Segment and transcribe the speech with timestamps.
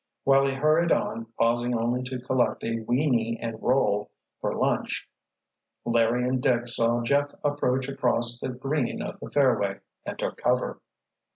[0.23, 5.07] While he hurried on, pausing only to collect a "wienie" and roll for lunch,
[5.85, 10.81] Larry and Dick saw Jeff approach across the green of the fairway and took cover.